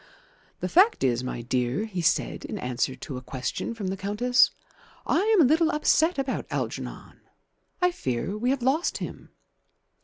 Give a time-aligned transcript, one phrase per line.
[0.61, 4.49] "The fact is, my dear," he said, in answer to a question from the Countess,
[5.05, 7.21] "I am a little upset about Algernon.
[7.83, 9.29] I fear we have lost him."